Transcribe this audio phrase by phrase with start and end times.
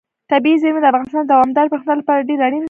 [0.31, 2.59] طبیعي زیرمې د افغانستان د دوامداره پرمختګ لپاره ډېر اړین او ګټور دي.